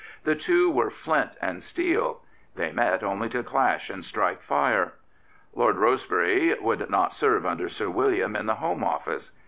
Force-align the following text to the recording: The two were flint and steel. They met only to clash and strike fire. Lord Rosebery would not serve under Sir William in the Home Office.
The 0.23 0.33
two 0.33 0.71
were 0.71 0.89
flint 0.89 1.37
and 1.43 1.61
steel. 1.61 2.23
They 2.55 2.71
met 2.71 3.03
only 3.03 3.29
to 3.29 3.43
clash 3.43 3.91
and 3.91 4.03
strike 4.03 4.41
fire. 4.41 4.93
Lord 5.53 5.77
Rosebery 5.77 6.55
would 6.59 6.89
not 6.89 7.13
serve 7.13 7.45
under 7.45 7.69
Sir 7.69 7.87
William 7.87 8.35
in 8.35 8.47
the 8.47 8.55
Home 8.55 8.83
Office. 8.83 9.31